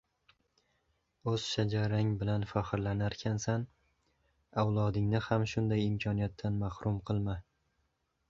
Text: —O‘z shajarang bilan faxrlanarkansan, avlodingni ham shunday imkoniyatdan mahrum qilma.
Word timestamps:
—O‘z 1.31 1.43
shajarang 1.49 2.07
bilan 2.21 2.45
faxrlanarkansan, 2.53 3.67
avlodingni 4.63 5.21
ham 5.27 5.45
shunday 5.53 5.85
imkoniyatdan 5.91 6.57
mahrum 6.65 6.97
qilma. 7.11 7.37